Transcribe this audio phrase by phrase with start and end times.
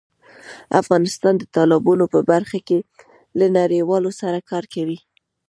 [0.81, 2.79] افغانستان د تالابونو په برخه کې
[3.39, 4.99] له نړیوالو سره کار کوي.